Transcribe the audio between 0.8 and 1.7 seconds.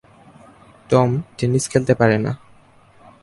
Tom tennis